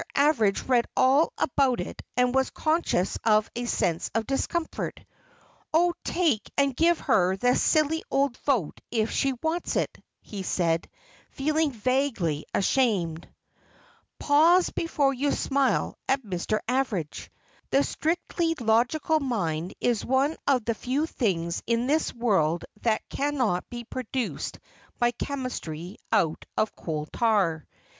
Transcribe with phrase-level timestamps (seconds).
[0.15, 4.99] Average read all about it and was conscious of a sense of discomfort.
[5.75, 10.89] "Oh, take and give her the silly old vote if she wants it," he said,
[11.29, 13.29] feeling vaguely ashamed.
[14.17, 16.59] Pause before you smile at Mr.
[16.67, 17.29] Average.
[17.69, 23.69] The strictly logical mind is one of the few things in this world that cannot
[23.69, 24.57] be produced
[24.97, 27.67] by Chemistry out of Coal tar.